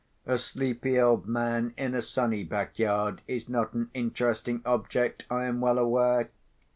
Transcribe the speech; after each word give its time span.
A 0.25 0.39
sleepy 0.39 0.99
old 0.99 1.27
man, 1.27 1.75
in 1.77 1.93
a 1.93 2.01
sunny 2.01 2.43
back 2.43 2.79
yard, 2.79 3.21
is 3.27 3.47
not 3.47 3.73
an 3.73 3.91
interesting 3.93 4.63
object, 4.65 5.27
I 5.29 5.45
am 5.45 5.61
well 5.61 5.77
aware. 5.77 6.31